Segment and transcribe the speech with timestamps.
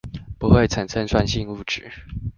[0.39, 1.83] 不會產生酸性物質